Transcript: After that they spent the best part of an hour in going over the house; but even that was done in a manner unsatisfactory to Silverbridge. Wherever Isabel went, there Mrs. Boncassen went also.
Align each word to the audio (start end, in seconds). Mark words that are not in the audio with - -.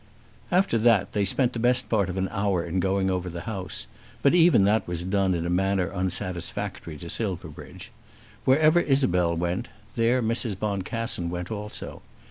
After 0.51 0.79
that 0.79 1.13
they 1.13 1.23
spent 1.25 1.53
the 1.53 1.59
best 1.59 1.87
part 1.87 2.09
of 2.09 2.17
an 2.17 2.27
hour 2.31 2.63
in 2.65 2.79
going 2.79 3.11
over 3.11 3.29
the 3.29 3.41
house; 3.41 3.85
but 4.23 4.33
even 4.33 4.63
that 4.63 4.87
was 4.87 5.03
done 5.03 5.35
in 5.35 5.45
a 5.45 5.49
manner 5.51 5.91
unsatisfactory 5.93 6.97
to 6.97 7.07
Silverbridge. 7.07 7.91
Wherever 8.43 8.79
Isabel 8.79 9.35
went, 9.35 9.67
there 9.95 10.19
Mrs. 10.23 10.57
Boncassen 10.57 11.29
went 11.29 11.51
also. 11.51 12.01